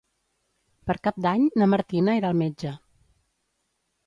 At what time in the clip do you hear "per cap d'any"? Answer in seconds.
0.89-1.43